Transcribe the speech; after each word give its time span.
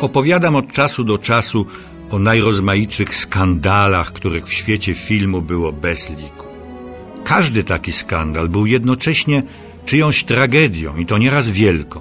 Opowiadam 0.00 0.56
od 0.56 0.72
czasu 0.72 1.04
do 1.04 1.18
czasu 1.18 1.66
o 2.10 2.18
najrozmaitszych 2.18 3.14
skandalach, 3.14 4.12
których 4.12 4.46
w 4.46 4.52
świecie 4.52 4.94
filmu 4.94 5.42
było 5.42 5.72
bez 5.72 6.10
liku. 6.10 6.46
Każdy 7.24 7.64
taki 7.64 7.92
skandal 7.92 8.48
był 8.48 8.66
jednocześnie 8.66 9.42
czyjąś 9.84 10.24
tragedią 10.24 10.96
i 10.96 11.06
to 11.06 11.18
nieraz 11.18 11.50
wielką. 11.50 12.00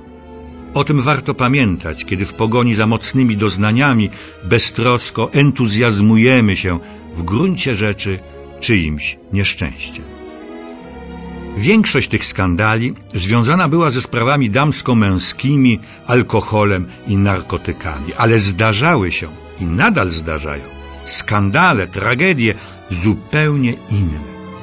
O 0.73 0.83
tym 0.83 0.99
warto 0.99 1.33
pamiętać, 1.33 2.05
kiedy 2.05 2.25
w 2.25 2.33
pogoni 2.33 2.73
za 2.73 2.87
mocnymi 2.87 3.37
doznaniami 3.37 4.09
beztrosko 4.43 5.31
entuzjazmujemy 5.31 6.55
się 6.55 6.79
w 7.13 7.23
gruncie 7.23 7.75
rzeczy 7.75 8.19
czyimś 8.59 9.17
nieszczęściem. 9.33 10.14
Większość 11.57 12.07
tych 12.09 12.25
skandali 12.25 12.93
związana 13.13 13.69
była 13.69 13.89
ze 13.89 14.01
sprawami 14.01 14.49
damsko-męskimi, 14.49 15.79
alkoholem 16.07 16.85
i 17.07 17.17
narkotykami, 17.17 18.13
ale 18.17 18.39
zdarzały 18.39 19.11
się 19.11 19.27
i 19.59 19.65
nadal 19.65 20.11
zdarzają 20.11 20.75
skandale, 21.05 21.87
tragedie 21.87 22.53
zupełnie 22.91 23.73
inne. 23.91 24.19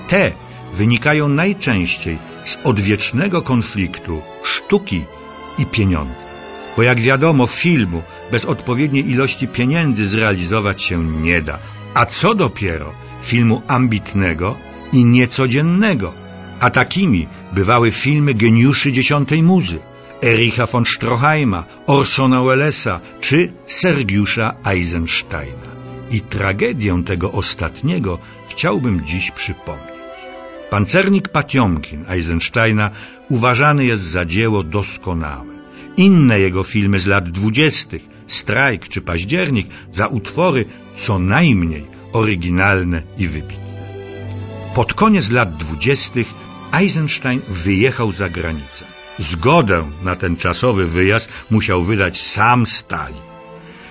Te 0.09 0.33
wynikają 0.75 1.29
najczęściej 1.29 2.19
z 2.45 2.59
odwiecznego 2.65 3.43
konfliktu 3.43 4.23
sztuki 4.43 5.05
i 5.59 5.66
pieniądza. 5.66 6.23
Bo 6.77 6.83
jak 6.83 7.01
wiadomo, 7.01 7.47
filmu 7.47 8.02
bez 8.30 8.45
odpowiedniej 8.45 9.11
ilości 9.11 9.49
pieniędzy 9.49 10.09
zrealizować 10.09 10.83
się 10.83 11.05
nie 11.05 11.43
da. 11.43 11.59
A 11.95 12.07
co 12.07 12.35
dopiero 12.35 12.93
filmu 13.23 13.63
ambitnego 13.66 14.57
i 14.93 15.05
niecodziennego. 15.05 16.22
A 16.62 16.71
takimi 16.71 17.27
bywały 17.52 17.91
filmy 17.91 18.34
geniuszy 18.34 18.93
dziesiątej 18.93 19.43
muzy, 19.43 19.79
Ericha 20.23 20.66
von 20.66 20.85
Stroheima, 20.85 21.65
Orsona 21.87 22.43
Wellesa 22.43 23.01
czy 23.21 23.52
Sergiusza 23.66 24.55
Eisensteina. 24.65 25.71
I 26.10 26.21
tragedię 26.21 27.02
tego 27.07 27.33
ostatniego 27.33 28.18
chciałbym 28.49 29.07
dziś 29.07 29.30
przypomnieć. 29.30 30.02
Pancernik 30.71 31.29
Patiomkin 31.29 32.05
Eisensteina 32.09 32.90
uważany 33.29 33.85
jest 33.85 34.02
za 34.02 34.24
dzieło 34.24 34.63
doskonałe. 34.63 35.52
Inne 35.96 36.40
jego 36.40 36.65
filmy 36.65 36.99
z 36.99 37.07
lat 37.07 37.30
dwudziestych, 37.30 38.02
Strajk 38.27 38.88
czy 38.88 39.01
Październik, 39.01 39.66
za 39.93 40.07
utwory 40.07 40.65
co 40.96 41.18
najmniej 41.18 41.85
oryginalne 42.13 43.02
i 43.18 43.29
wybitne. 43.29 43.71
Pod 44.74 44.95
koniec 44.95 45.30
lat 45.30 45.56
dwudziestych 45.56 46.28
Eisenstein 46.73 47.40
wyjechał 47.48 48.12
za 48.12 48.28
granicę. 48.28 48.84
Zgodę 49.18 49.84
na 50.02 50.16
ten 50.16 50.37
czasowy 50.37 50.87
wyjazd 50.87 51.28
musiał 51.51 51.82
wydać 51.82 52.20
sam 52.20 52.66
Stalin. 52.66 53.23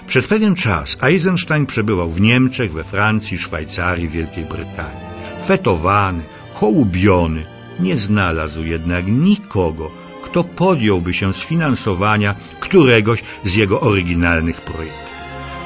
Przez 0.08 0.28
pewien 0.28 0.56
czas 0.56 0.98
Eisenstein 1.02 1.66
przebywał 1.66 2.10
w 2.10 2.22
Niemczech, 2.22 2.74
we 2.74 2.84
Francji, 2.84 3.38
Szwajcarii, 3.38 4.08
Wielkiej 4.08 4.46
Brytanii. 4.46 5.08
Fetowany, 5.46 6.24
hołubiony, 6.54 7.46
nie 7.80 7.98
znalazł 7.98 8.64
jednak 8.64 9.08
nikogo, 9.08 9.92
kto 10.24 10.44
podjąłby 10.44 11.14
się 11.14 11.34
sfinansowania 11.34 12.36
któregoś 12.60 13.24
z 13.44 13.56
jego 13.56 13.82
oryginalnych 13.82 14.62
projektów. 14.62 15.12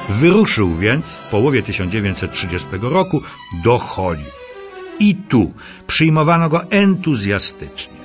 Wyruszył 0.08 0.74
więc 0.74 1.06
w 1.06 1.24
połowie 1.24 1.62
1930 1.62 2.68
roku 2.80 3.22
do 3.64 3.78
Hollywood. 3.78 4.45
I 5.00 5.14
tu 5.14 5.52
przyjmowano 5.86 6.48
go 6.48 6.70
entuzjastycznie, 6.70 8.00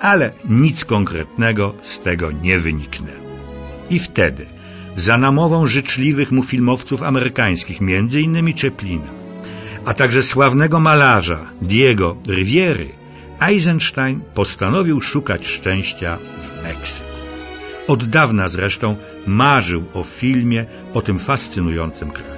ale 0.00 0.32
nic 0.48 0.84
konkretnego 0.84 1.74
z 1.82 2.00
tego 2.00 2.30
nie 2.30 2.58
wyniknęło. 2.58 3.28
I 3.90 3.98
wtedy, 3.98 4.46
za 4.96 5.18
namową 5.18 5.66
życzliwych 5.66 6.32
mu 6.32 6.42
filmowców 6.42 7.02
amerykańskich, 7.02 7.80
innymi 8.12 8.54
Chaplina, 8.62 9.10
a 9.84 9.94
także 9.94 10.22
sławnego 10.22 10.80
malarza 10.80 11.50
Diego 11.62 12.16
Riviery, 12.26 12.88
Eisenstein 13.40 14.20
postanowił 14.34 15.00
szukać 15.00 15.46
szczęścia 15.46 16.18
w 16.42 16.62
Meksyku. 16.62 17.10
Od 17.86 18.04
dawna 18.04 18.48
zresztą 18.48 18.96
marzył 19.26 19.84
o 19.94 20.02
filmie 20.02 20.66
o 20.94 21.02
tym 21.02 21.18
fascynującym 21.18 22.10
kraju. 22.10 22.37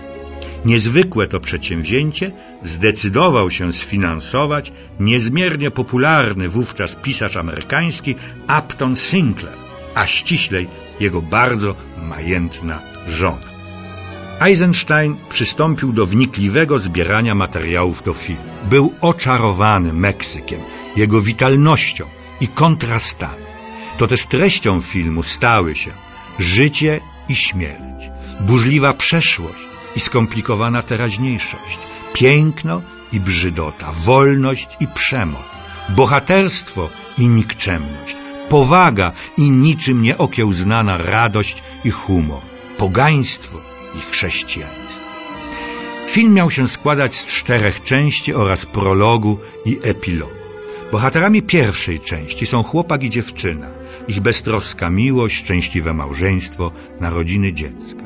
Niezwykłe 0.65 1.27
to 1.29 1.41
przedsięwzięcie 1.41 2.33
zdecydował 2.63 3.51
się 3.51 3.73
sfinansować 3.73 4.73
niezmiernie 5.01 5.71
popularny 5.71 6.49
wówczas 6.49 6.95
pisarz 6.95 7.37
amerykański 7.37 8.15
Upton 8.59 8.97
Sinclair, 8.97 9.57
a 9.95 10.07
ściślej 10.07 10.69
jego 11.01 11.23
bardzo 11.23 11.75
majętna 12.03 12.79
żona. 13.09 13.51
Eisenstein 14.41 15.17
przystąpił 15.31 15.93
do 15.93 16.07
wnikliwego 16.07 16.79
zbierania 16.79 17.35
materiałów 17.35 18.03
do 18.03 18.15
filmu. 18.15 18.43
Był 18.71 18.93
oczarowany 19.01 19.93
Meksykiem, 19.93 20.61
jego 20.97 21.21
witalnością 21.21 22.05
i 22.41 22.49
kontrastami. 22.49 23.45
To 23.99 24.07
też 24.07 24.27
treścią 24.27 24.81
filmu 24.81 25.23
stały 25.23 25.75
się 25.75 25.91
życie 26.39 27.01
i 27.31 27.37
śmierć, 27.37 28.01
burzliwa 28.41 28.93
przeszłość 28.93 29.65
i 29.97 30.01
skomplikowana 30.01 30.83
teraźniejszość, 30.83 31.79
piękno 32.13 32.83
i 33.13 33.21
brzydota, 33.21 33.93
wolność 33.93 34.69
i 34.81 34.87
przemoc, 34.87 35.51
bohaterstwo 35.89 36.89
i 37.19 37.29
nikczemność, 37.29 38.17
powaga 38.49 39.13
i 39.39 39.51
niczym 39.51 40.03
nieokiełznana 40.03 40.97
radość 40.97 41.63
i 41.85 41.91
humor, 41.91 42.43
pogaństwo 42.79 43.59
i 43.99 44.01
chrześcijaństwo. 44.11 45.01
Film 46.09 46.35
miał 46.35 46.51
się 46.51 46.69
składać 46.69 47.15
z 47.15 47.25
czterech 47.25 47.83
części 47.83 48.35
oraz 48.35 48.67
prologu 48.67 49.39
i 49.65 49.79
epilogu. 49.83 50.41
Bohaterami 50.93 51.43
pierwszej 51.43 52.01
części 52.01 52.47
są 52.47 52.63
chłopak 52.63 53.03
i 53.03 53.11
dziewczyna, 53.11 53.80
ich 54.09 54.21
beztroska 54.21 54.91
miłość, 54.91 55.37
szczęśliwe 55.37 55.95
małżeństwo, 55.95 56.73
narodziny 57.01 57.53
dziecka. 57.53 58.05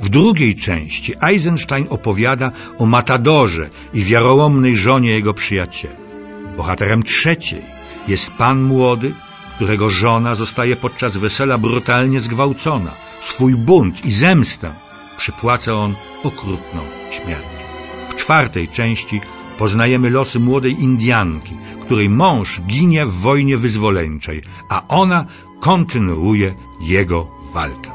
W 0.00 0.08
drugiej 0.08 0.54
części 0.54 1.14
Eisenstein 1.20 1.86
opowiada 1.90 2.52
o 2.78 2.86
Matadorze 2.86 3.70
i 3.94 4.02
wiarołomnej 4.02 4.76
żonie 4.76 5.10
jego 5.10 5.34
przyjaciela. 5.34 5.96
Bohaterem 6.56 7.02
trzeciej 7.02 7.62
jest 8.08 8.30
pan 8.32 8.62
młody, 8.62 9.12
którego 9.56 9.90
żona 9.90 10.34
zostaje 10.34 10.76
podczas 10.76 11.16
wesela 11.16 11.58
brutalnie 11.58 12.20
zgwałcona. 12.20 12.92
Swój 13.22 13.54
bunt 13.54 14.04
i 14.04 14.12
zemstę 14.12 14.72
przypłaca 15.16 15.72
on 15.72 15.94
okrutną 16.22 16.80
śmiercią. 17.10 17.64
W 18.08 18.14
czwartej 18.14 18.68
części 18.68 19.20
poznajemy 19.58 20.10
losy 20.10 20.38
młodej 20.40 20.82
Indianki, 20.88 21.54
której 21.84 22.08
mąż 22.10 22.60
ginie 22.60 23.06
w 23.06 23.12
wojnie 23.12 23.56
wyzwoleńczej, 23.56 24.42
a 24.68 24.76
ona 24.88 25.24
kontynuuje 25.60 26.54
jego 26.80 27.26
walkę. 27.54 27.90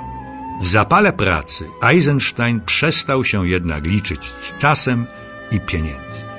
W 0.62 0.68
zapale 0.68 1.14
pracy 1.14 1.70
Eisenstein 1.82 2.62
przestał 2.66 3.24
się 3.24 3.48
jednak 3.48 3.84
liczyć 3.86 4.32
z 4.42 4.58
czasem 4.58 5.06
i 5.52 5.60
pieniędzmi. 5.60 6.30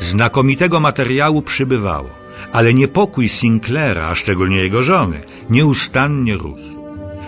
Znakomitego 0.00 0.80
materiału 0.80 1.42
przybywało, 1.42 2.10
ale 2.52 2.74
niepokój 2.74 3.28
Sinclaira, 3.28 4.08
a 4.10 4.14
szczególnie 4.14 4.56
jego 4.56 4.82
żony, 4.82 5.22
nieustannie 5.50 6.36
rósł. 6.36 6.82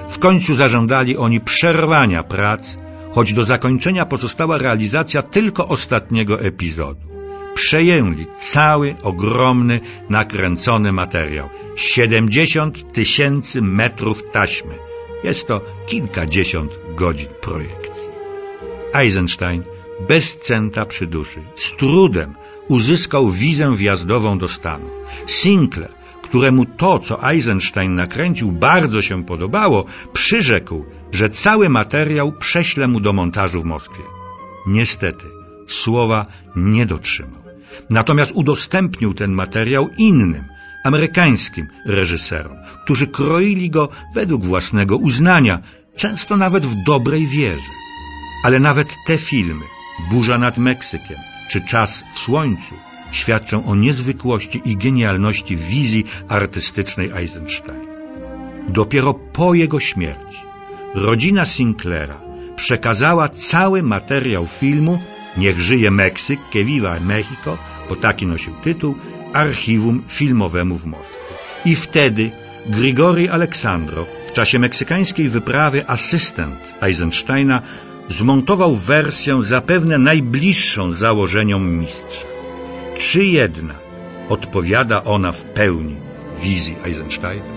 W 0.09 0.19
końcu 0.19 0.55
zażądali 0.55 1.17
oni 1.17 1.41
przerwania 1.41 2.23
prac, 2.23 2.77
choć 3.15 3.33
do 3.33 3.43
zakończenia 3.43 4.07
pozostała 4.07 4.59
realizacja 4.59 5.23
tylko 5.23 5.69
ostatniego 5.69 6.41
epizodu. 6.41 7.14
Przejęli 7.55 8.27
cały, 8.39 8.97
ogromny, 9.03 9.81
nakręcony 10.11 10.93
materiał. 10.93 11.49
70 11.77 12.93
tysięcy 12.93 13.63
metrów 13.63 14.31
taśmy 14.33 14.75
jest 15.25 15.47
to 15.47 15.61
kilkadziesiąt 15.87 16.73
godzin 16.97 17.29
projekcji. 17.41 18.09
Eisenstein 18.95 19.63
bez 20.09 20.39
centa 20.39 20.87
przy 20.87 21.07
duszy, 21.07 21.41
z 21.55 21.73
trudem 21.77 22.35
uzyskał 22.69 23.31
wizę 23.31 23.75
wjazdową 23.75 24.39
do 24.39 24.49
Stanów. 24.49 24.93
Sinclair, 25.27 25.93
któremu 26.23 26.65
to, 26.65 26.99
co 26.99 27.31
Eisenstein 27.31 27.95
nakręcił, 27.95 28.53
bardzo 28.53 29.03
się 29.03 29.25
podobało, 29.25 29.85
przyrzekł, 30.13 30.85
że 31.13 31.31
cały 31.31 31.69
materiał 31.69 32.33
prześle 32.33 32.89
mu 32.89 33.01
do 33.01 33.13
montażu 33.13 33.61
w 33.61 33.65
Moskwie. 33.65 34.03
Niestety, 34.67 35.44
słowa 35.67 36.27
nie 36.57 36.87
dotrzymał. 36.87 37.43
Natomiast 37.91 38.33
udostępnił 38.35 39.15
ten 39.15 39.33
materiał 39.33 39.89
innym, 39.99 40.45
amerykańskim 40.85 41.67
reżyserom, 41.87 42.57
którzy 42.85 43.07
kroili 43.07 43.71
go 43.71 43.89
według 44.15 44.47
własnego 44.47 44.97
uznania, 44.97 45.61
często 45.97 46.37
nawet 46.37 46.67
w 46.67 46.85
dobrej 46.85 47.27
wierze. 47.27 47.73
Ale 48.45 48.61
nawet 48.61 48.89
te 49.07 49.19
filmy, 49.19 49.65
Burza 50.11 50.39
nad 50.39 50.59
Meksykiem 50.59 51.17
czy 51.49 51.61
Czas 51.61 52.05
w 52.15 52.19
Słońcu, 52.19 52.75
świadczą 53.13 53.67
o 53.67 53.75
niezwykłości 53.75 54.63
i 54.65 54.77
genialności 54.77 55.57
wizji 55.57 56.05
artystycznej 56.29 57.11
Eisensteina. 57.11 57.95
Dopiero 58.69 59.15
po 59.15 59.55
jego 59.55 59.81
śmierci, 59.81 60.39
rodzina 60.95 61.45
Sinclaira 61.45 62.21
przekazała 62.57 63.29
cały 63.29 63.83
materiał 63.83 64.47
filmu 64.47 64.99
Niech 65.37 65.61
żyje 65.61 65.91
Meksyk, 65.91 66.41
que 66.53 66.65
viva 66.65 67.01
Mexico, 67.01 67.59
bo 67.89 67.97
taki 67.97 68.27
nosił 68.27 68.55
tytuł, 68.65 68.95
archiwum 69.33 70.03
filmowemu 70.09 70.77
w 70.77 70.87
Moskwie. 70.87 71.35
I 71.65 71.75
wtedy 71.75 72.31
Grigory 72.67 73.31
Aleksandrow, 73.31 74.09
w 74.29 74.33
czasie 74.33 74.59
meksykańskiej 74.59 75.29
wyprawy 75.29 75.89
asystent 75.89 76.55
Eisensteina, 76.81 77.63
zmontował 78.09 78.75
wersję 78.75 79.43
zapewne 79.43 79.99
najbliższą 79.99 80.93
założeniom 80.93 81.79
mistrza. 81.79 82.27
Czy 82.99 83.25
jednak 83.25 83.79
odpowiada 84.29 85.05
ona 85.05 85.33
w 85.33 85.45
pełni 85.45 85.97
wizji 86.43 86.77
Eisensteina? 86.85 87.54